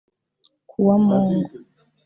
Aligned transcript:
Kuwa 0.69 0.95
mungu 1.03 1.45